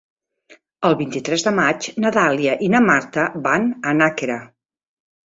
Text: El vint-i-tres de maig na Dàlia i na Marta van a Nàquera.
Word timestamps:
El 0.87 0.95
vint-i-tres 1.01 1.43
de 1.47 1.53
maig 1.59 1.87
na 2.05 2.11
Dàlia 2.15 2.55
i 2.69 2.71
na 2.77 2.81
Marta 2.87 3.27
van 3.49 3.69
a 3.91 3.95
Nàquera. 3.99 4.39